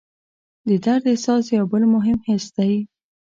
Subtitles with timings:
[0.67, 2.73] د درد احساس یو بل مهم حس دی.